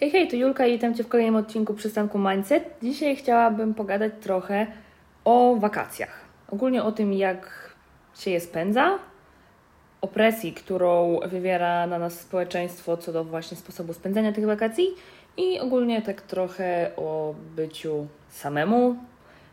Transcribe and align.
Hej, 0.00 0.10
hej, 0.10 0.28
to 0.28 0.36
Julka 0.36 0.66
i 0.66 0.72
witam 0.72 0.94
Cię 0.94 1.04
w 1.04 1.08
kolejnym 1.08 1.36
odcinku 1.36 1.74
przystanku 1.74 2.18
Mindset. 2.18 2.74
Dzisiaj 2.82 3.16
chciałabym 3.16 3.74
pogadać 3.74 4.12
trochę 4.20 4.66
o 5.24 5.56
wakacjach. 5.56 6.20
Ogólnie 6.50 6.82
o 6.82 6.92
tym, 6.92 7.12
jak 7.12 7.70
się 8.18 8.30
je 8.30 8.40
spędza, 8.40 8.98
o 10.00 10.08
presji, 10.08 10.52
którą 10.52 11.18
wywiera 11.26 11.86
na 11.86 11.98
nas 11.98 12.20
społeczeństwo 12.20 12.96
co 12.96 13.12
do 13.12 13.24
właśnie 13.24 13.56
sposobu 13.56 13.92
spędzania 13.92 14.32
tych 14.32 14.46
wakacji 14.46 14.86
i 15.36 15.60
ogólnie 15.60 16.02
tak 16.02 16.22
trochę 16.22 16.90
o 16.96 17.34
byciu 17.56 18.06
samemu, 18.28 18.96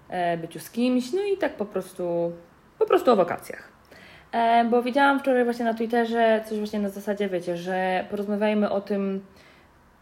e, 0.10 0.38
byciu 0.38 0.60
z 0.60 0.72
kimś, 0.72 1.14
no 1.14 1.22
i 1.24 1.38
tak 1.38 1.54
po 1.54 1.66
prostu, 1.66 2.32
po 2.80 2.86
prostu 2.86 3.12
o 3.12 3.16
wakacjach. 3.16 3.72
E, 4.32 4.66
bo 4.66 4.84
widziałam 4.84 5.20
wczoraj 5.20 5.44
właśnie 5.44 5.66
na 5.66 5.74
Twitterze 5.74 6.44
coś 6.50 6.58
właśnie 6.58 6.80
na 6.80 6.90
zasadzie, 6.90 7.30
wiecie, 7.30 7.58
że 7.58 8.06
porozmawiajmy 8.10 8.70
o 8.70 8.82
tym, 8.82 9.22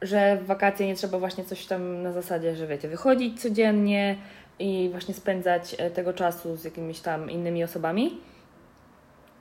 że 0.02 0.38
w 0.38 0.46
wakacje 0.46 0.88
nie 0.88 0.96
trzeba 0.96 1.20
właśnie 1.20 1.44
coś 1.44 1.66
tam 1.66 2.04
na 2.04 2.12
zasadzie, 2.12 2.56
że 2.56 2.68
wiecie, 2.68 2.88
wychodzić 2.88 3.42
codziennie 3.42 4.16
i 4.60 4.90
właśnie 4.92 5.14
spędzać 5.14 5.76
e, 5.78 5.90
tego 5.90 6.14
czasu 6.14 6.56
z 6.56 6.64
jakimiś 6.64 7.00
tam 7.00 7.30
innymi 7.32 7.64
osobami. 7.64 8.18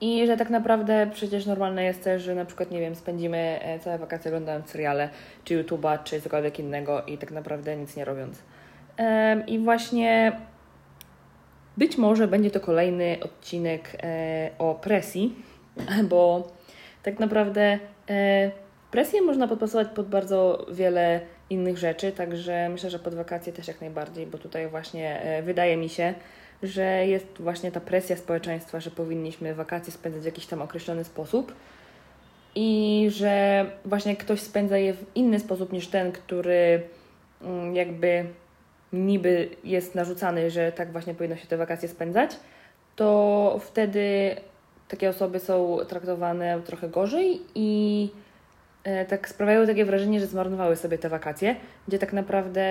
I 0.00 0.26
że 0.26 0.36
tak 0.36 0.50
naprawdę 0.50 1.10
przecież 1.12 1.46
normalne 1.46 1.84
jest 1.84 2.04
też, 2.04 2.22
że 2.22 2.34
na 2.34 2.44
przykład, 2.44 2.70
nie 2.70 2.80
wiem, 2.80 2.94
spędzimy 2.94 3.58
e, 3.62 3.78
całe 3.78 3.98
wakacje 3.98 4.30
oglądając 4.30 4.70
seriale, 4.70 5.08
czy 5.44 5.64
YouTube'a, 5.64 6.02
czy 6.04 6.20
cokolwiek 6.20 6.58
innego 6.58 7.02
i 7.02 7.18
tak 7.18 7.30
naprawdę 7.30 7.76
nic 7.76 7.96
nie 7.96 8.04
robiąc. 8.04 8.42
I 9.46 9.58
właśnie 9.58 10.32
być 11.78 11.98
może 11.98 12.28
będzie 12.28 12.50
to 12.50 12.60
kolejny 12.60 13.16
odcinek 13.22 13.96
e, 14.02 14.50
o 14.58 14.74
presji, 14.74 15.34
bo 16.10 16.48
tak 17.02 17.18
naprawdę 17.18 17.78
Presję 18.90 19.22
można 19.22 19.48
podpasować 19.48 19.88
pod 19.88 20.08
bardzo 20.08 20.66
wiele 20.72 21.20
innych 21.50 21.78
rzeczy, 21.78 22.12
także 22.12 22.68
myślę, 22.68 22.90
że 22.90 22.98
pod 22.98 23.14
wakacje 23.14 23.52
też 23.52 23.68
jak 23.68 23.80
najbardziej, 23.80 24.26
bo 24.26 24.38
tutaj 24.38 24.68
właśnie 24.68 25.20
e, 25.20 25.42
wydaje 25.42 25.76
mi 25.76 25.88
się, 25.88 26.14
że 26.62 27.06
jest 27.06 27.26
właśnie 27.40 27.72
ta 27.72 27.80
presja 27.80 28.16
społeczeństwa, 28.16 28.80
że 28.80 28.90
powinniśmy 28.90 29.54
wakacje 29.54 29.92
spędzać 29.92 30.22
w 30.22 30.26
jakiś 30.26 30.46
tam 30.46 30.62
określony 30.62 31.04
sposób 31.04 31.54
i 32.54 33.06
że 33.10 33.66
właśnie 33.84 34.16
ktoś 34.16 34.40
spędza 34.40 34.78
je 34.78 34.94
w 34.94 35.04
inny 35.14 35.40
sposób 35.40 35.72
niż 35.72 35.88
ten, 35.88 36.12
który 36.12 36.82
mm, 37.42 37.76
jakby 37.76 38.24
niby 38.92 39.48
jest 39.64 39.94
narzucany, 39.94 40.50
że 40.50 40.72
tak 40.72 40.92
właśnie 40.92 41.14
powinno 41.14 41.36
się 41.36 41.46
te 41.46 41.56
wakacje 41.56 41.88
spędzać, 41.88 42.30
to 42.96 43.60
wtedy 43.64 44.36
takie 44.88 45.08
osoby 45.08 45.40
są 45.40 45.78
traktowane 45.88 46.60
trochę 46.64 46.88
gorzej 46.88 47.40
i 47.54 48.10
tak 49.08 49.28
sprawiają 49.28 49.66
takie 49.66 49.84
wrażenie, 49.84 50.20
że 50.20 50.26
zmarnowały 50.26 50.76
sobie 50.76 50.98
te 50.98 51.08
wakacje, 51.08 51.56
gdzie 51.88 51.98
tak 51.98 52.12
naprawdę 52.12 52.62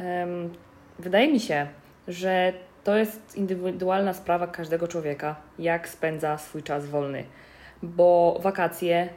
um, 0.00 0.54
wydaje 0.98 1.32
mi 1.32 1.40
się, 1.40 1.66
że 2.08 2.52
to 2.84 2.96
jest 2.96 3.36
indywidualna 3.36 4.12
sprawa 4.12 4.46
każdego 4.46 4.88
człowieka, 4.88 5.36
jak 5.58 5.88
spędza 5.88 6.38
swój 6.38 6.62
czas 6.62 6.86
wolny, 6.86 7.24
bo 7.82 8.38
wakacje 8.42 9.08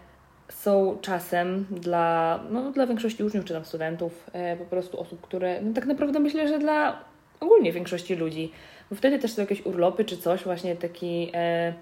są 0.51 0.97
czasem 1.01 1.65
dla, 1.71 2.39
no, 2.51 2.71
dla 2.71 2.87
większości 2.87 3.23
uczniów 3.23 3.45
czy 3.45 3.53
tam 3.53 3.65
studentów, 3.65 4.29
e, 4.33 4.57
po 4.57 4.65
prostu 4.65 4.99
osób, 4.99 5.21
które 5.21 5.61
no, 5.61 5.73
tak 5.73 5.85
naprawdę 5.85 6.19
myślę, 6.19 6.47
że 6.47 6.59
dla 6.59 6.99
ogólnie 7.39 7.71
większości 7.73 8.15
ludzi, 8.15 8.51
bo 8.89 8.95
wtedy 8.95 9.19
też 9.19 9.33
są 9.33 9.41
jakieś 9.41 9.65
urlopy 9.65 10.05
czy 10.05 10.17
coś, 10.17 10.43
właśnie 10.43 10.75
taki 10.75 11.31
e, 11.33 11.73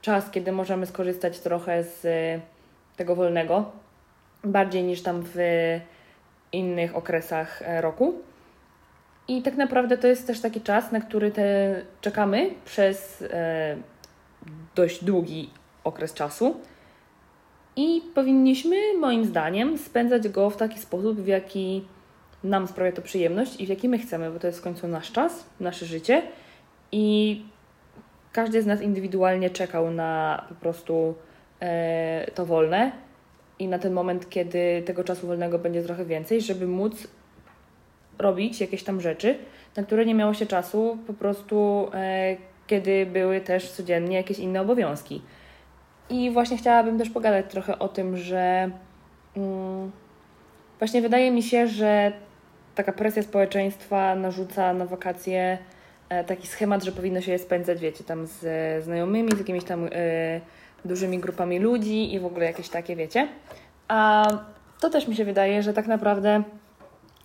czas, 0.00 0.30
kiedy 0.30 0.52
możemy 0.52 0.86
skorzystać 0.86 1.38
trochę 1.38 1.84
z 1.84 2.04
e, 2.04 2.40
tego 2.96 3.16
wolnego, 3.16 3.72
bardziej 4.44 4.82
niż 4.82 5.02
tam 5.02 5.22
w 5.34 5.36
innych 6.52 6.96
okresach 6.96 7.62
e, 7.62 7.80
roku. 7.80 8.14
I 9.28 9.42
tak 9.42 9.56
naprawdę 9.56 9.98
to 9.98 10.06
jest 10.06 10.26
też 10.26 10.40
taki 10.40 10.60
czas, 10.60 10.92
na 10.92 11.00
który 11.00 11.30
te 11.30 11.74
czekamy 12.00 12.50
przez 12.64 13.22
e, 13.30 13.76
dość 14.74 15.04
długi 15.04 15.50
okres 15.84 16.14
czasu. 16.14 16.56
I 17.76 18.02
powinniśmy, 18.14 18.76
moim 19.00 19.24
zdaniem, 19.24 19.78
spędzać 19.78 20.28
go 20.28 20.50
w 20.50 20.56
taki 20.56 20.78
sposób, 20.78 21.20
w 21.20 21.26
jaki 21.26 21.84
nam 22.44 22.66
sprawia 22.66 22.92
to 22.92 23.02
przyjemność 23.02 23.60
i 23.60 23.66
w 23.66 23.68
jaki 23.68 23.88
my 23.88 23.98
chcemy, 23.98 24.30
bo 24.30 24.38
to 24.38 24.46
jest 24.46 24.58
w 24.58 24.62
końcu 24.62 24.88
nasz 24.88 25.12
czas, 25.12 25.46
nasze 25.60 25.86
życie. 25.86 26.22
I 26.92 27.42
każdy 28.32 28.62
z 28.62 28.66
nas 28.66 28.82
indywidualnie 28.82 29.50
czekał 29.50 29.90
na 29.90 30.44
po 30.48 30.54
prostu 30.54 31.14
e, 31.60 32.30
to 32.34 32.46
wolne 32.46 32.92
i 33.58 33.68
na 33.68 33.78
ten 33.78 33.92
moment, 33.92 34.30
kiedy 34.30 34.82
tego 34.86 35.04
czasu 35.04 35.26
wolnego 35.26 35.58
będzie 35.58 35.82
trochę 35.82 36.04
więcej, 36.04 36.40
żeby 36.40 36.66
móc 36.66 37.08
robić 38.18 38.60
jakieś 38.60 38.82
tam 38.82 39.00
rzeczy, 39.00 39.38
na 39.76 39.82
które 39.82 40.06
nie 40.06 40.14
miało 40.14 40.34
się 40.34 40.46
czasu, 40.46 40.98
po 41.06 41.12
prostu 41.12 41.88
e, 41.94 42.36
kiedy 42.66 43.06
były 43.06 43.40
też 43.40 43.70
codziennie 43.70 44.16
jakieś 44.16 44.38
inne 44.38 44.60
obowiązki. 44.60 45.22
I 46.10 46.30
właśnie 46.30 46.56
chciałabym 46.56 46.98
też 46.98 47.10
pogadać 47.10 47.46
trochę 47.48 47.78
o 47.78 47.88
tym, 47.88 48.16
że 48.16 48.70
mm, 49.36 49.90
właśnie 50.78 51.02
wydaje 51.02 51.30
mi 51.30 51.42
się, 51.42 51.68
że 51.68 52.12
taka 52.74 52.92
presja 52.92 53.22
społeczeństwa 53.22 54.14
narzuca 54.14 54.74
na 54.74 54.86
wakacje 54.86 55.58
e, 56.08 56.24
taki 56.24 56.46
schemat, 56.46 56.84
że 56.84 56.92
powinno 56.92 57.20
się 57.20 57.32
je 57.32 57.38
spędzać, 57.38 57.80
wiecie, 57.80 58.04
tam 58.04 58.26
z 58.26 58.84
znajomymi, 58.84 59.32
z 59.32 59.38
jakimiś 59.38 59.64
tam. 59.64 59.88
E, 59.92 60.40
dużymi 60.84 61.18
grupami 61.18 61.58
ludzi 61.58 62.14
i 62.14 62.20
w 62.20 62.26
ogóle 62.26 62.46
jakieś 62.46 62.68
takie, 62.68 62.96
wiecie. 62.96 63.28
A 63.88 64.26
to 64.80 64.90
też 64.90 65.08
mi 65.08 65.16
się 65.16 65.24
wydaje, 65.24 65.62
że 65.62 65.72
tak 65.72 65.86
naprawdę 65.86 66.42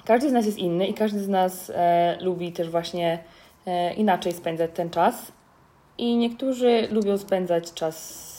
każdy 0.05 0.29
z 0.29 0.33
nas 0.33 0.45
jest 0.45 0.57
inny 0.57 0.87
i 0.87 0.93
każdy 0.93 1.19
z 1.19 1.29
nas 1.29 1.71
e, 1.75 2.17
lubi 2.21 2.51
też 2.51 2.69
właśnie 2.69 3.19
e, 3.67 3.93
inaczej 3.93 4.33
spędzać 4.33 4.71
ten 4.73 4.89
czas. 4.89 5.31
I 5.97 6.17
niektórzy 6.17 6.87
lubią 6.91 7.17
spędzać 7.17 7.73
czas 7.73 7.97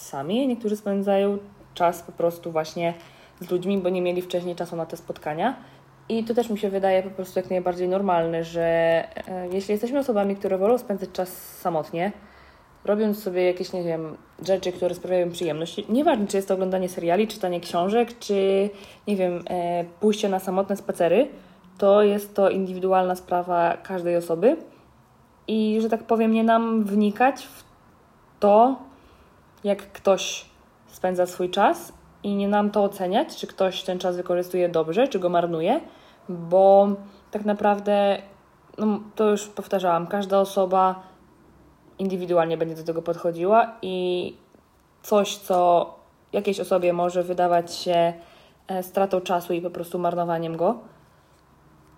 sami, 0.09 0.49
niektórzy 0.49 0.77
spędzają 0.77 1.39
czas 1.75 2.03
po 2.03 2.13
prostu 2.13 2.53
właśnie 2.53 2.95
z 3.41 3.51
ludźmi, 3.51 3.79
bo 3.79 3.89
nie 3.89 4.03
mieli 4.03 4.23
wcześniej 4.23 4.57
czasu 4.57 4.77
na 4.77 4.87
te 4.87 4.97
spotkania. 4.97 5.57
I 6.09 6.25
to 6.25 6.35
też 6.35 6.51
mi 6.51 6.59
się 6.59 6.71
wydaje 6.71 7.03
po 7.03 7.11
prostu 7.11 7.39
jak 7.39 7.51
najbardziej 7.51 7.89
normalne, 7.89 8.45
że 8.45 8.63
e, 8.63 9.49
jeśli 9.53 9.73
jesteśmy 9.73 9.99
osobami, 9.99 10.37
które 10.37 10.59
wolą 10.59 10.79
spędzać 10.79 11.11
czas 11.13 11.29
samotnie, 11.61 12.13
robiąc 12.85 13.23
sobie 13.23 13.45
jakieś, 13.45 13.73
nie 13.73 13.83
wiem, 13.83 14.17
rzeczy, 14.47 14.73
które 14.73 14.95
sprawiają 14.95 15.31
przyjemność. 15.31 15.89
Nieważne, 15.89 16.27
czy 16.27 16.37
jest 16.37 16.49
to 16.49 16.55
oglądanie 16.55 16.89
seriali, 16.89 17.29
czytanie 17.29 17.61
książek, 17.61 18.19
czy, 18.19 18.71
nie 19.07 19.17
wiem, 19.17 19.45
e, 19.51 19.85
pójście 20.01 20.29
na 20.29 20.39
samotne 20.39 20.77
spacery, 20.77 21.29
to 21.79 22.03
jest 22.03 22.35
to 22.35 22.51
indywidualna 22.51 23.17
sprawa 23.17 23.77
każdej 23.77 24.17
osoby. 24.17 24.57
I, 25.49 25.79
że 25.83 25.89
tak 25.89 26.05
powiem, 26.05 26.33
nie 26.33 26.45
nam 26.45 26.85
wnikać 26.85 27.47
w 27.47 27.65
to, 28.41 28.77
jak 29.65 29.93
ktoś 29.93 30.45
spędza 30.87 31.27
swój 31.27 31.51
czas 31.51 31.93
i 32.23 32.35
nie 32.35 32.49
nam 32.49 32.71
to 32.71 32.85
oceniać, 32.85 33.37
czy 33.37 33.47
ktoś 33.47 33.83
ten 33.83 33.99
czas 33.99 34.17
wykorzystuje 34.17 34.69
dobrze, 34.69 35.09
czy 35.09 35.19
go 35.19 35.29
marnuje, 35.29 35.81
bo 36.29 36.89
tak 37.31 37.45
naprawdę, 37.45 38.23
no, 38.79 39.01
to 39.15 39.31
już 39.31 39.47
powtarzałam, 39.47 40.07
każda 40.07 40.41
osoba 40.41 41.03
indywidualnie 41.99 42.57
będzie 42.57 42.75
do 42.75 42.85
tego 42.85 43.03
podchodziła 43.03 43.73
i 43.83 44.37
coś, 45.03 45.37
co 45.37 45.95
jakiejś 46.33 46.61
osobie 46.61 46.93
może 46.93 47.23
wydawać 47.23 47.75
się 47.75 48.13
e, 48.69 48.83
stratą 48.83 49.21
czasu 49.21 49.53
i 49.53 49.61
po 49.61 49.71
prostu 49.71 49.99
marnowaniem 49.99 50.57
go, 50.57 50.79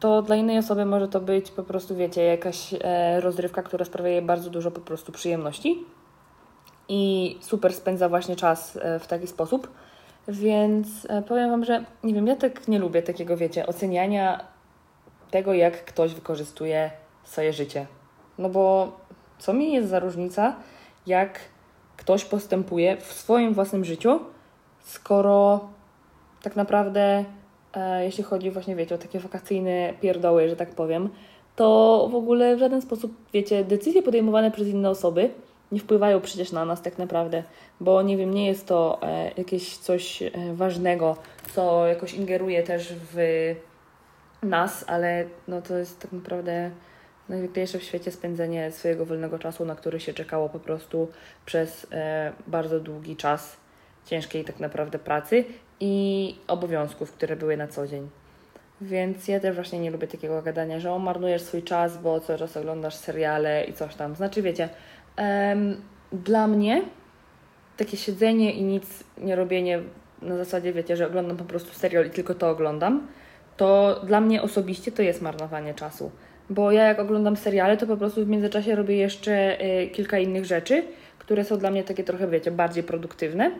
to 0.00 0.22
dla 0.22 0.36
innej 0.36 0.58
osoby 0.58 0.84
może 0.84 1.08
to 1.08 1.20
być 1.20 1.50
po 1.50 1.62
prostu, 1.62 1.96
wiecie, 1.96 2.22
jakaś 2.22 2.74
e, 2.80 3.20
rozrywka, 3.20 3.62
która 3.62 3.84
sprawia 3.84 4.10
jej 4.10 4.22
bardzo 4.22 4.50
dużo 4.50 4.70
po 4.70 4.80
prostu 4.80 5.12
przyjemności 5.12 5.84
i 6.88 7.36
super 7.40 7.74
spędza 7.74 8.08
właśnie 8.08 8.36
czas 8.36 8.78
e, 8.82 8.98
w 8.98 9.06
taki 9.06 9.26
sposób. 9.26 9.70
Więc 10.28 11.06
powiem 11.28 11.50
Wam, 11.50 11.64
że 11.64 11.84
nie 12.04 12.14
wiem, 12.14 12.26
ja 12.26 12.36
tak 12.36 12.68
nie 12.68 12.78
lubię 12.78 13.02
takiego, 13.02 13.36
wiecie, 13.36 13.66
oceniania 13.66 14.44
tego, 15.30 15.54
jak 15.54 15.84
ktoś 15.84 16.14
wykorzystuje 16.14 16.90
swoje 17.24 17.52
życie. 17.52 17.86
No 18.38 18.48
bo 18.48 18.92
co 19.38 19.52
mi 19.52 19.72
jest 19.72 19.88
za 19.88 19.98
różnica, 19.98 20.56
jak 21.06 21.40
ktoś 21.96 22.24
postępuje 22.24 22.96
w 22.96 23.12
swoim 23.12 23.54
własnym 23.54 23.84
życiu, 23.84 24.20
skoro 24.82 25.68
tak 26.42 26.56
naprawdę, 26.56 27.24
e, 27.74 28.04
jeśli 28.04 28.24
chodzi 28.24 28.50
właśnie, 28.50 28.76
wiecie, 28.76 28.94
o 28.94 28.98
takie 28.98 29.18
wakacyjne 29.18 29.94
pierdoły, 30.00 30.48
że 30.48 30.56
tak 30.56 30.70
powiem, 30.70 31.08
to 31.56 32.08
w 32.12 32.14
ogóle 32.14 32.56
w 32.56 32.58
żaden 32.58 32.82
sposób, 32.82 33.14
wiecie, 33.32 33.64
decyzje 33.64 34.02
podejmowane 34.02 34.50
przez 34.50 34.68
inne 34.68 34.90
osoby 34.90 35.30
nie 35.72 35.80
wpływają 35.80 36.20
przecież 36.20 36.52
na 36.52 36.64
nas 36.64 36.82
tak 36.82 36.98
naprawdę, 36.98 37.42
bo 37.80 38.02
nie 38.02 38.16
wiem, 38.16 38.34
nie 38.34 38.46
jest 38.46 38.66
to 38.66 38.98
e, 39.02 39.30
jakieś 39.36 39.76
coś 39.76 40.22
e, 40.22 40.30
ważnego, 40.54 41.16
co 41.54 41.86
jakoś 41.86 42.14
ingeruje 42.14 42.62
też 42.62 42.94
w 43.12 43.16
nas, 44.42 44.84
ale 44.88 45.24
no 45.48 45.62
to 45.62 45.76
jest 45.76 46.00
tak 46.00 46.12
naprawdę 46.12 46.70
najpiękniejsze 47.28 47.78
w 47.78 47.82
świecie 47.82 48.12
spędzenie 48.12 48.72
swojego 48.72 49.06
wolnego 49.06 49.38
czasu, 49.38 49.64
na 49.64 49.74
który 49.74 50.00
się 50.00 50.14
czekało 50.14 50.48
po 50.48 50.58
prostu 50.60 51.08
przez 51.46 51.86
e, 51.92 52.32
bardzo 52.46 52.80
długi 52.80 53.16
czas 53.16 53.56
ciężkiej 54.04 54.44
tak 54.44 54.60
naprawdę 54.60 54.98
pracy 54.98 55.44
i 55.80 56.34
obowiązków, 56.46 57.12
które 57.12 57.36
były 57.36 57.56
na 57.56 57.68
co 57.68 57.86
dzień. 57.86 58.08
Więc 58.80 59.28
ja 59.28 59.40
też 59.40 59.54
właśnie 59.54 59.78
nie 59.78 59.90
lubię 59.90 60.06
takiego 60.06 60.42
gadania, 60.42 60.80
że 60.80 60.98
marnujesz 60.98 61.42
swój 61.42 61.62
czas, 61.62 61.98
bo 61.98 62.20
cały 62.20 62.38
czas 62.38 62.56
oglądasz 62.56 62.94
seriale 62.94 63.64
i 63.64 63.72
coś 63.72 63.94
tam. 63.94 64.16
Znaczy, 64.16 64.42
wiecie, 64.42 64.68
um, 65.18 65.80
dla 66.12 66.46
mnie 66.46 66.82
takie 67.76 67.96
siedzenie 67.96 68.52
i 68.52 68.62
nic 68.62 69.04
nie 69.18 69.36
robienie 69.36 69.80
na 70.22 70.36
zasadzie, 70.36 70.72
wiecie, 70.72 70.96
że 70.96 71.06
oglądam 71.06 71.36
po 71.36 71.44
prostu 71.44 71.74
serial 71.74 72.06
i 72.06 72.10
tylko 72.10 72.34
to 72.34 72.50
oglądam, 72.50 73.06
to 73.56 74.00
dla 74.04 74.20
mnie 74.20 74.42
osobiście 74.42 74.92
to 74.92 75.02
jest 75.02 75.22
marnowanie 75.22 75.74
czasu. 75.74 76.10
Bo 76.50 76.72
ja 76.72 76.84
jak 76.84 76.98
oglądam 76.98 77.36
seriale, 77.36 77.76
to 77.76 77.86
po 77.86 77.96
prostu 77.96 78.24
w 78.24 78.28
międzyczasie 78.28 78.74
robię 78.74 78.96
jeszcze 78.96 79.64
y, 79.64 79.88
kilka 79.88 80.18
innych 80.18 80.44
rzeczy, 80.44 80.82
które 81.18 81.44
są 81.44 81.58
dla 81.58 81.70
mnie 81.70 81.84
takie 81.84 82.04
trochę, 82.04 82.28
wiecie, 82.28 82.50
bardziej 82.50 82.84
produktywne 82.84 83.50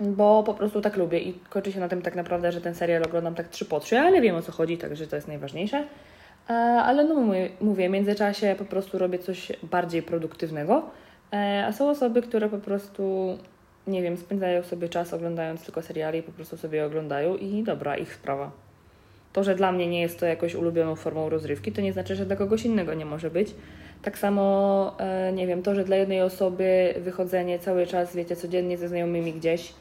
bo 0.00 0.42
po 0.42 0.54
prostu 0.54 0.80
tak 0.80 0.96
lubię 0.96 1.18
i 1.18 1.34
kończy 1.50 1.72
się 1.72 1.80
na 1.80 1.88
tym 1.88 2.02
tak 2.02 2.14
naprawdę, 2.14 2.52
że 2.52 2.60
ten 2.60 2.74
serial 2.74 3.02
oglądam 3.02 3.34
tak 3.34 3.48
trzy 3.48 3.64
po 3.64 3.80
trzy, 3.80 3.98
ale 3.98 4.20
wiem 4.20 4.36
o 4.36 4.42
co 4.42 4.52
chodzi, 4.52 4.78
także 4.78 5.06
to 5.06 5.16
jest 5.16 5.28
najważniejsze. 5.28 5.84
E, 6.50 6.52
ale 6.54 7.04
no 7.04 7.14
mówię, 7.60 7.88
w 7.88 7.92
międzyczasie 7.92 8.54
po 8.58 8.64
prostu 8.64 8.98
robię 8.98 9.18
coś 9.18 9.52
bardziej 9.62 10.02
produktywnego, 10.02 10.90
e, 11.32 11.64
a 11.66 11.72
są 11.72 11.90
osoby, 11.90 12.22
które 12.22 12.48
po 12.48 12.58
prostu, 12.58 13.38
nie 13.86 14.02
wiem, 14.02 14.16
spędzają 14.16 14.62
sobie 14.62 14.88
czas 14.88 15.14
oglądając 15.14 15.64
tylko 15.64 15.82
seriali 15.82 16.18
i 16.18 16.22
po 16.22 16.32
prostu 16.32 16.56
sobie 16.56 16.86
oglądają 16.86 17.36
i 17.36 17.62
dobra, 17.62 17.96
ich 17.96 18.14
sprawa. 18.14 18.50
To, 19.32 19.44
że 19.44 19.54
dla 19.54 19.72
mnie 19.72 19.86
nie 19.86 20.00
jest 20.00 20.20
to 20.20 20.26
jakoś 20.26 20.54
ulubioną 20.54 20.96
formą 20.96 21.28
rozrywki, 21.28 21.72
to 21.72 21.80
nie 21.80 21.92
znaczy, 21.92 22.16
że 22.16 22.26
dla 22.26 22.36
kogoś 22.36 22.64
innego 22.64 22.94
nie 22.94 23.04
może 23.04 23.30
być. 23.30 23.54
Tak 24.02 24.18
samo, 24.18 24.96
e, 24.98 25.32
nie 25.32 25.46
wiem, 25.46 25.62
to, 25.62 25.74
że 25.74 25.84
dla 25.84 25.96
jednej 25.96 26.22
osoby 26.22 26.94
wychodzenie 27.00 27.58
cały 27.58 27.86
czas, 27.86 28.16
wiecie, 28.16 28.36
codziennie 28.36 28.78
ze 28.78 28.88
znajomymi 28.88 29.32
gdzieś, 29.32 29.72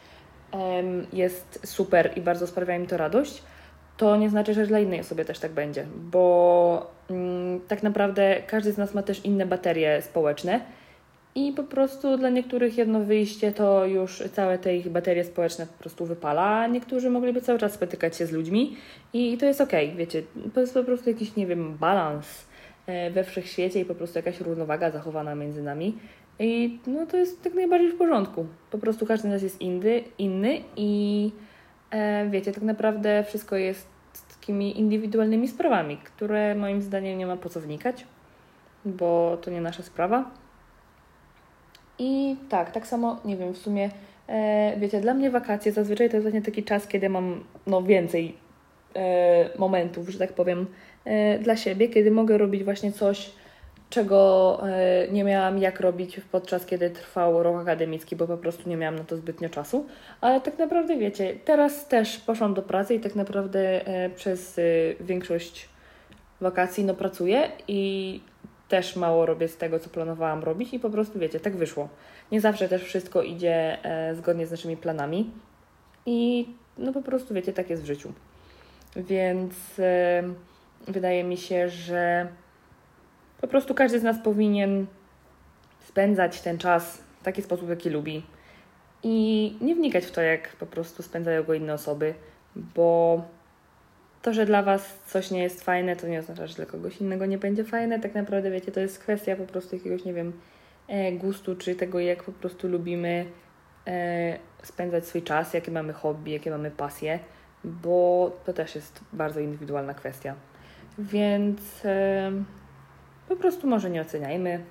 jest 1.14 1.60
super 1.66 2.12
i 2.16 2.22
bardzo 2.22 2.48
sprawia 2.48 2.80
mi 2.80 2.88
to 2.88 2.98
radość, 2.98 3.44
to 3.98 4.16
nie 4.16 4.30
znaczy, 4.30 4.54
że 4.54 4.68
dla 4.68 4.80
innej 4.80 5.00
osoby 5.00 5.26
też 5.26 5.40
tak 5.40 5.52
będzie, 5.52 5.86
bo 5.96 6.92
mm, 7.10 7.62
tak 7.68 7.84
naprawdę 7.84 8.36
każdy 8.48 8.72
z 8.72 8.78
nas 8.78 8.94
ma 8.94 9.04
też 9.04 9.26
inne 9.26 9.46
baterie 9.46 10.02
społeczne 10.02 10.62
i 11.38 11.52
po 11.52 11.64
prostu 11.64 12.18
dla 12.18 12.30
niektórych 12.30 12.78
jedno 12.78 13.00
wyjście 13.00 13.52
to 13.52 13.86
już 13.86 14.24
całe 14.34 14.58
te 14.58 14.76
ich 14.76 14.90
baterie 14.90 15.24
społeczne 15.24 15.68
po 15.68 15.74
prostu 15.74 16.06
wypala, 16.06 16.68
niektórzy 16.68 17.10
mogliby 17.10 17.42
cały 17.42 17.60
czas 17.60 17.74
spotykać 17.74 18.18
się 18.18 18.26
z 18.26 18.32
ludźmi 18.32 18.78
i 19.14 19.38
to 19.38 19.46
jest 19.46 19.62
okej, 19.62 19.86
okay, 19.86 19.98
wiecie, 19.98 20.24
to 20.54 20.62
jest 20.62 20.74
po 20.74 20.84
prostu 20.84 21.10
jakiś, 21.10 21.36
nie 21.36 21.48
wiem, 21.48 21.78
balans 21.78 22.48
e, 22.88 23.12
we 23.12 23.24
wszechświecie 23.24 23.80
i 23.80 23.86
po 23.86 23.96
prostu 23.96 24.20
jakaś 24.20 24.42
równowaga 24.42 24.92
zachowana 24.92 25.36
między 25.36 25.64
nami 25.64 25.98
i 26.40 26.80
no 26.88 27.06
to 27.06 27.18
jest 27.18 27.44
tak 27.44 27.54
najbardziej 27.54 27.92
w 27.92 27.98
porządku. 27.98 28.46
Po 28.72 28.78
prostu 28.78 29.06
każdy 29.06 29.28
z 29.28 29.32
nas 29.32 29.42
jest 29.42 29.62
inny, 29.62 30.04
inny 30.18 30.62
i 30.76 31.32
e, 31.92 32.30
wiecie, 32.30 32.52
tak 32.52 32.64
naprawdę 32.64 33.24
wszystko 33.24 33.56
jest 33.56 33.88
takimi 34.40 34.80
indywidualnymi 34.80 35.48
sprawami, 35.48 35.98
które 35.98 36.56
moim 36.56 36.82
zdaniem 36.82 37.18
nie 37.18 37.28
ma 37.28 37.38
po 37.38 37.50
co 37.50 37.62
wnikać, 37.62 38.06
bo 38.86 39.38
to 39.42 39.52
nie 39.52 39.62
nasza 39.62 39.84
sprawa. 39.84 40.47
I 42.00 42.36
tak, 42.50 42.72
tak 42.72 42.88
samo, 42.88 43.20
nie 43.26 43.38
wiem, 43.38 43.54
w 43.54 43.58
sumie, 43.58 43.90
e, 44.28 44.74
wiecie, 44.80 45.02
dla 45.02 45.14
mnie 45.14 45.32
wakacje 45.32 45.72
zazwyczaj 45.72 46.10
to 46.10 46.16
jest 46.16 46.24
właśnie 46.24 46.42
taki 46.42 46.64
czas, 46.64 46.88
kiedy 46.88 47.10
mam 47.10 47.44
no, 47.68 47.82
więcej 47.82 48.36
e, 48.96 49.50
momentów, 49.58 50.10
że 50.10 50.20
tak 50.20 50.34
powiem, 50.34 50.66
e, 51.06 51.40
dla 51.40 51.58
siebie, 51.58 51.90
kiedy 51.90 52.12
mogę 52.12 52.38
robić 52.38 52.64
właśnie 52.64 52.92
coś, 52.92 53.32
czego 53.90 54.60
e, 54.70 55.08
nie 55.12 55.24
miałam 55.24 55.58
jak 55.58 55.80
robić 55.80 56.22
podczas 56.32 56.66
kiedy 56.66 56.90
trwał 56.90 57.44
rok 57.44 57.62
akademicki, 57.62 58.16
bo 58.16 58.28
po 58.28 58.38
prostu 58.38 58.70
nie 58.70 58.78
miałam 58.78 58.96
na 58.96 59.04
to 59.04 59.18
zbytnio 59.18 59.50
czasu. 59.50 59.86
Ale 60.22 60.42
tak 60.42 60.58
naprawdę 60.58 60.98
wiecie, 60.98 61.36
teraz 61.46 61.88
też 61.88 62.18
poszłam 62.18 62.54
do 62.54 62.62
pracy 62.62 62.96
i 62.96 63.00
tak 63.00 63.16
naprawdę 63.16 63.88
e, 63.88 64.10
przez 64.10 64.60
e, 64.60 64.64
większość 65.00 65.70
wakacji 66.42 66.86
no 66.86 66.94
pracuję 66.94 67.52
i 67.68 68.22
też 68.70 68.96
mało 68.96 69.26
robię 69.26 69.48
z 69.48 69.58
tego, 69.58 69.80
co 69.80 69.90
planowałam 69.90 70.44
robić 70.44 70.74
i 70.74 70.80
po 70.80 70.90
prostu 70.90 71.20
wiecie, 71.20 71.40
tak 71.40 71.56
wyszło. 71.56 71.90
Nie 72.32 72.42
zawsze 72.42 72.70
też 72.70 72.84
wszystko 72.84 73.22
idzie 73.22 73.78
zgodnie 74.14 74.48
z 74.48 74.52
naszymi 74.52 74.78
planami 74.78 75.32
i 76.06 76.48
no 76.78 76.94
po 76.94 77.02
prostu 77.02 77.34
wiecie, 77.34 77.54
tak 77.54 77.70
jest 77.70 77.84
w 77.84 77.86
życiu. 77.86 78.14
Więc 78.96 79.54
wydaje 80.88 81.24
mi 81.24 81.38
się, 81.38 81.70
że 81.70 82.28
po 83.42 83.48
prostu 83.48 83.74
każdy 83.74 84.00
z 84.00 84.04
nas 84.04 84.18
powinien 84.24 84.86
spędzać 85.88 86.42
ten 86.42 86.58
czas 86.58 86.98
w 87.20 87.24
taki 87.24 87.42
sposób, 87.42 87.70
jaki 87.70 87.90
lubi. 87.90 88.24
I 89.04 89.56
nie 89.62 89.76
wnikać 89.76 90.06
w 90.06 90.12
to, 90.12 90.22
jak 90.22 90.56
po 90.56 90.66
prostu 90.66 91.04
spędzają 91.04 91.44
go 91.44 91.54
inne 91.54 91.74
osoby, 91.74 92.14
bo 92.56 93.22
to, 94.28 94.34
że 94.34 94.46
dla 94.46 94.64
Was 94.64 95.00
coś 95.06 95.32
nie 95.32 95.44
jest 95.44 95.64
fajne, 95.64 95.96
to 95.96 96.08
nie 96.08 96.20
oznacza, 96.20 96.48
że 96.48 96.56
dla 96.56 96.66
kogoś 96.66 97.02
innego 97.02 97.26
nie 97.26 97.38
będzie 97.38 97.64
fajne. 97.64 98.00
Tak 98.00 98.16
naprawdę, 98.16 98.52
wiecie, 98.52 98.72
to 98.72 98.80
jest 98.80 99.00
kwestia 99.00 99.36
po 99.36 99.44
prostu 99.44 99.76
jakiegoś, 99.76 100.06
nie 100.06 100.14
wiem, 100.14 100.34
e, 100.88 101.12
gustu, 101.12 101.56
czy 101.56 101.76
tego, 101.76 102.00
jak 102.00 102.24
po 102.24 102.32
prostu 102.32 102.68
lubimy 102.68 103.26
e, 103.88 104.38
spędzać 104.64 105.06
swój 105.06 105.22
czas, 105.22 105.54
jakie 105.54 105.72
mamy 105.72 105.94
hobby, 105.94 106.32
jakie 106.32 106.52
mamy 106.52 106.72
pasje, 106.72 107.20
bo 107.64 108.32
to 108.46 108.54
też 108.54 108.76
jest 108.76 109.00
bardzo 109.14 109.40
indywidualna 109.40 109.94
kwestia. 109.94 110.36
Więc. 110.98 111.86
E, 111.86 112.32
po 113.28 113.36
prostu 113.36 113.68
może 113.68 113.90
nie 113.90 114.02
oceniajmy 114.02 114.64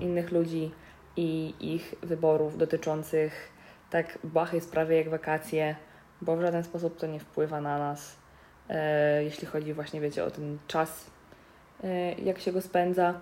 innych 0.00 0.32
ludzi 0.32 0.70
i 1.16 1.54
ich 1.60 1.94
wyborów 2.02 2.58
dotyczących 2.58 3.52
tak 3.90 4.18
błahej 4.24 4.60
sprawy 4.60 4.94
jak 4.94 5.08
wakacje, 5.08 5.76
bo 6.22 6.36
w 6.36 6.40
żaden 6.40 6.64
sposób 6.64 6.98
to 6.98 7.06
nie 7.06 7.20
wpływa 7.20 7.60
na 7.60 7.78
nas, 7.78 8.25
jeśli 9.24 9.46
chodzi 9.46 9.74
właśnie, 9.74 10.00
wiecie, 10.00 10.24
o 10.24 10.30
ten 10.30 10.58
czas, 10.66 11.10
e, 11.84 12.12
jak 12.12 12.38
się 12.38 12.52
go 12.52 12.60
spędza. 12.60 13.20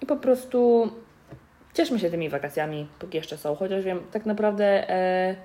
I 0.00 0.06
po 0.06 0.16
prostu 0.16 0.90
cieszmy 1.74 1.98
się 1.98 2.10
tymi 2.10 2.28
wakacjami, 2.28 2.86
póki 2.98 3.16
jeszcze 3.16 3.38
są. 3.38 3.54
Chociaż 3.54 3.84
wiem, 3.84 4.00
tak 4.12 4.26
naprawdę, 4.26 4.90
e, 4.90 5.36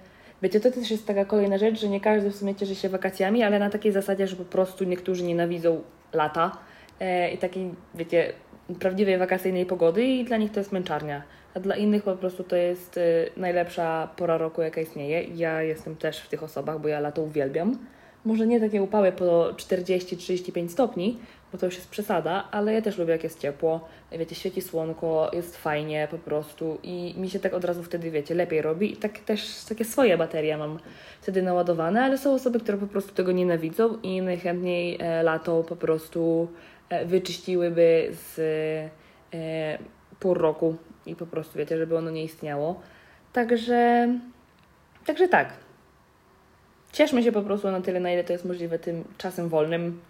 wiecie, 0.41 0.59
to 0.59 0.71
też 0.71 0.91
jest 0.91 1.07
taka 1.07 1.25
kolejna 1.25 1.57
rzecz, 1.57 1.79
że 1.79 1.89
nie 1.89 2.01
każdy 2.01 2.29
w 2.29 2.35
sumie 2.35 2.55
cieszy 2.55 2.75
się 2.75 2.89
wakacjami, 2.89 3.43
ale 3.43 3.59
na 3.59 3.69
takiej 3.69 3.91
zasadzie, 3.91 4.27
że 4.27 4.35
po 4.35 4.45
prostu 4.45 4.83
niektórzy 4.83 5.23
nienawidzą 5.23 5.81
lata 6.13 6.57
e, 6.99 7.31
i 7.31 7.37
takiej, 7.37 7.71
wiecie, 7.95 8.33
prawdziwej 8.79 9.17
wakacyjnej 9.17 9.65
pogody 9.65 10.03
i 10.03 10.25
dla 10.25 10.37
nich 10.37 10.51
to 10.51 10.59
jest 10.59 10.71
męczarnia. 10.71 11.23
A 11.53 11.59
dla 11.59 11.75
innych 11.75 12.03
po 12.03 12.15
prostu 12.15 12.43
to 12.43 12.55
jest 12.55 12.97
y, 12.97 13.29
najlepsza 13.37 14.09
pora 14.15 14.37
roku, 14.37 14.61
jaka 14.61 14.81
istnieje. 14.81 15.23
Ja 15.23 15.61
jestem 15.61 15.95
też 15.95 16.19
w 16.19 16.29
tych 16.29 16.43
osobach, 16.43 16.79
bo 16.79 16.87
ja 16.87 16.99
lato 16.99 17.21
uwielbiam. 17.21 17.77
Może 18.25 18.47
nie 18.47 18.59
takie 18.59 18.83
upały 18.83 19.11
po 19.11 19.49
40-35 19.53 20.69
stopni, 20.69 21.17
bo 21.51 21.57
to 21.57 21.65
już 21.65 21.75
jest 21.75 21.89
przesada, 21.89 22.47
ale 22.51 22.73
ja 22.73 22.81
też 22.81 22.97
lubię, 22.97 23.11
jak 23.11 23.23
jest 23.23 23.39
ciepło. 23.39 23.87
Wiecie, 24.11 24.35
świeci 24.35 24.61
słonko, 24.61 25.31
jest 25.33 25.57
fajnie 25.57 26.07
po 26.11 26.17
prostu 26.17 26.79
i 26.83 27.13
mi 27.17 27.29
się 27.29 27.39
tak 27.39 27.53
od 27.53 27.65
razu 27.65 27.83
wtedy, 27.83 28.11
wiecie, 28.11 28.35
lepiej 28.35 28.61
robi. 28.61 28.93
I 28.93 28.97
tak 28.97 29.19
też 29.19 29.65
takie 29.69 29.85
swoje 29.85 30.17
baterie 30.17 30.57
mam 30.57 30.79
wtedy 31.21 31.41
naładowane, 31.41 32.03
ale 32.03 32.17
są 32.17 32.33
osoby, 32.33 32.59
które 32.59 32.77
po 32.77 32.87
prostu 32.87 33.13
tego 33.13 33.31
nienawidzą 33.31 33.97
i 34.03 34.21
najchętniej 34.21 34.97
e, 34.99 35.23
lato 35.23 35.63
po 35.63 35.75
prostu 35.75 36.47
E, 36.91 37.05
wyczyściłyby 37.05 38.09
z 38.11 38.39
e, 39.33 39.77
pół 40.19 40.33
roku 40.33 40.75
i 41.05 41.15
po 41.15 41.25
prostu 41.25 41.57
wiecie, 41.59 41.77
żeby 41.77 41.97
ono 41.97 42.11
nie 42.11 42.23
istniało. 42.23 42.81
Także, 43.33 44.09
także 45.05 45.27
tak. 45.27 45.53
Cieszmy 46.91 47.23
się 47.23 47.31
po 47.31 47.41
prostu 47.41 47.71
na 47.71 47.81
tyle, 47.81 47.99
na 47.99 48.11
ile 48.11 48.23
to 48.23 48.33
jest 48.33 48.45
możliwe 48.45 48.79
tym 48.79 49.03
czasem 49.17 49.49
wolnym 49.49 50.01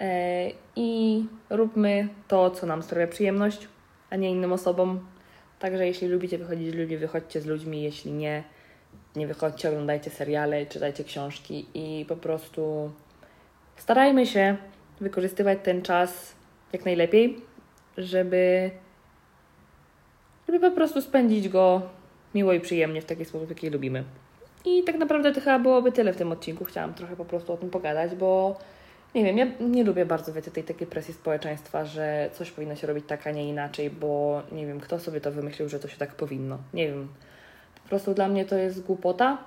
e, 0.00 0.50
i 0.76 1.24
róbmy 1.50 2.08
to, 2.28 2.50
co 2.50 2.66
nam 2.66 2.82
sprawia 2.82 3.06
przyjemność, 3.06 3.68
a 4.10 4.16
nie 4.16 4.30
innym 4.30 4.52
osobom. 4.52 5.00
Także 5.58 5.86
jeśli 5.86 6.08
lubicie 6.08 6.38
wychodzić 6.38 6.70
z 6.70 6.74
ludźmi, 6.74 6.96
wychodźcie 6.96 7.40
z 7.40 7.46
ludźmi, 7.46 7.82
jeśli 7.82 8.12
nie, 8.12 8.44
nie 9.16 9.26
wychodźcie, 9.26 9.68
oglądajcie 9.68 10.10
seriale, 10.10 10.66
czytajcie 10.66 11.04
książki 11.04 11.66
i 11.74 12.06
po 12.08 12.16
prostu 12.16 12.90
starajmy 13.76 14.26
się 14.26 14.56
wykorzystywać 15.00 15.58
ten 15.62 15.82
czas 15.82 16.34
jak 16.72 16.84
najlepiej, 16.84 17.40
żeby, 17.98 18.70
żeby 20.48 20.60
po 20.60 20.76
prostu 20.76 21.02
spędzić 21.02 21.48
go 21.48 21.82
miło 22.34 22.52
i 22.52 22.60
przyjemnie 22.60 23.02
w 23.02 23.04
taki 23.04 23.24
sposób, 23.24 23.48
jaki 23.48 23.70
lubimy. 23.70 24.04
I 24.64 24.82
tak 24.84 24.98
naprawdę 24.98 25.32
to 25.32 25.40
chyba 25.40 25.58
byłoby 25.58 25.92
tyle 25.92 26.12
w 26.12 26.16
tym 26.16 26.32
odcinku. 26.32 26.64
Chciałam 26.64 26.94
trochę 26.94 27.16
po 27.16 27.24
prostu 27.24 27.52
o 27.52 27.56
tym 27.56 27.70
pogadać, 27.70 28.14
bo 28.14 28.58
nie 29.14 29.24
wiem, 29.24 29.38
ja 29.38 29.46
nie 29.60 29.84
lubię 29.84 30.06
bardzo 30.06 30.32
wiecie, 30.32 30.50
tej 30.50 30.64
takiej 30.64 30.86
presji 30.86 31.14
społeczeństwa, 31.14 31.84
że 31.84 32.30
coś 32.32 32.50
powinno 32.50 32.76
się 32.76 32.86
robić 32.86 33.04
tak, 33.08 33.26
a 33.26 33.30
nie 33.30 33.48
inaczej, 33.48 33.90
bo 33.90 34.42
nie 34.52 34.66
wiem, 34.66 34.80
kto 34.80 34.98
sobie 34.98 35.20
to 35.20 35.32
wymyślił, 35.32 35.68
że 35.68 35.80
to 35.80 35.88
się 35.88 35.96
tak 35.96 36.14
powinno. 36.14 36.58
Nie 36.74 36.88
wiem. 36.88 37.08
Po 37.82 37.88
prostu 37.88 38.14
dla 38.14 38.28
mnie 38.28 38.44
to 38.44 38.56
jest 38.56 38.82
głupota 38.86 39.38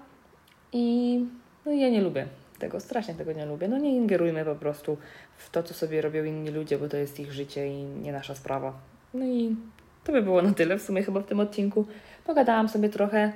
i 0.74 1.20
no, 1.66 1.72
ja 1.72 1.90
nie 1.90 2.02
lubię 2.02 2.28
tego, 2.60 2.80
strasznie 2.80 3.14
tego 3.14 3.34
nie 3.34 3.46
lubię. 3.46 3.68
No 3.68 3.78
nie 3.78 3.96
ingerujmy 3.96 4.46
po 4.46 4.56
prostu 4.56 4.98
w 5.38 5.50
to, 5.50 5.64
co 5.64 5.74
sobie 5.74 6.02
robią 6.02 6.24
inni 6.24 6.50
ludzie, 6.50 6.78
bo 6.78 6.90
to 6.90 6.98
jest 6.98 7.20
ich 7.20 7.34
życie 7.34 7.68
i 7.68 7.84
nie 7.84 8.12
nasza 8.12 8.36
sprawa. 8.36 8.74
No 9.14 9.26
i 9.26 9.56
to 10.04 10.12
by 10.12 10.22
było 10.22 10.42
na 10.42 10.54
tyle 10.54 10.78
w 10.78 10.82
sumie 10.82 11.04
chyba 11.04 11.20
w 11.20 11.26
tym 11.26 11.40
odcinku. 11.40 11.86
Pogadałam 12.26 12.70
sobie 12.70 12.90
trochę. 12.90 13.34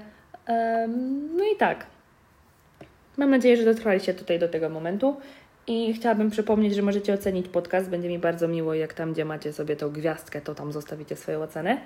No 1.37 1.43
i 1.53 1.57
tak. 1.57 1.85
Mam 3.17 3.29
nadzieję, 3.29 3.57
że 3.57 3.65
dotrwaliście 3.65 4.13
tutaj 4.13 4.39
do 4.39 4.47
tego 4.47 4.69
momentu 4.69 5.17
I 5.67 5.93
chciałabym 5.93 6.29
przypomnieć, 6.29 6.75
że 6.75 6.81
możecie 6.81 7.13
ocenić 7.13 7.47
podcast. 7.47 7.89
Będzie 7.89 8.09
mi 8.09 8.19
bardzo 8.19 8.47
miło, 8.47 8.73
jak 8.73 8.93
tam, 8.93 9.13
gdzie 9.13 9.25
macie 9.25 9.53
sobie 9.53 9.75
tą 9.75 9.89
gwiazdkę, 9.89 10.41
to 10.41 10.55
tam 10.55 10.71
zostawicie 10.71 11.15
swoją 11.15 11.41
ocenę. 11.41 11.77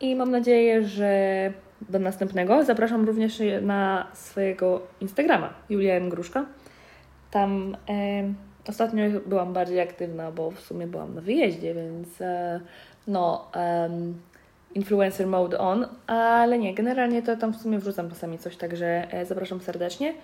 I 0.00 0.16
mam 0.16 0.30
nadzieję, 0.30 0.84
że 0.84 1.52
do 1.88 1.98
następnego. 1.98 2.64
Zapraszam 2.64 3.04
również 3.06 3.42
na 3.62 4.06
swojego 4.14 4.82
Instagrama, 5.00 5.54
Julia 5.70 5.94
M. 5.94 6.08
Gruszka. 6.08 6.46
Tam 7.30 7.76
e, 7.88 8.24
ostatnio 8.68 9.04
byłam 9.26 9.52
bardziej 9.52 9.80
aktywna, 9.80 10.32
bo 10.32 10.50
w 10.50 10.60
sumie 10.60 10.86
byłam 10.86 11.14
na 11.14 11.20
wyjeździe, 11.20 11.74
więc 11.74 12.20
e, 12.20 12.60
no, 13.06 13.50
um, 13.54 14.14
influencer 14.74 15.26
mode 15.26 15.58
on, 15.58 15.86
ale 16.06 16.58
nie, 16.58 16.74
generalnie 16.74 17.22
to 17.22 17.36
tam 17.36 17.52
w 17.52 17.56
sumie 17.56 17.78
wrzucam 17.78 18.08
czasami 18.08 18.38
coś, 18.38 18.56
także 18.56 19.12
e, 19.12 19.26
zapraszam 19.26 19.60
serdecznie. 19.60 20.14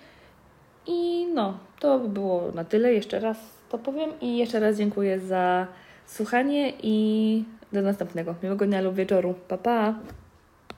I 0.87 1.27
no, 1.35 1.59
to 1.81 1.99
by 1.99 2.09
było 2.09 2.53
na 2.55 2.65
tyle. 2.65 2.95
Jeszcze 2.95 3.21
raz 3.21 3.39
to 3.69 3.79
powiem 3.79 4.11
i 4.21 4.37
jeszcze 4.37 4.61
raz 4.61 4.77
dziękuję 4.77 5.21
za 5.21 5.67
słuchanie 6.07 6.73
i 6.83 7.45
do 7.73 7.83
następnego. 7.83 8.35
Miłego 8.43 8.67
dnia 8.67 8.81
lub 8.81 8.95
wieczoru. 8.95 9.35
Pa, 9.49 9.59
pa! 9.59 9.95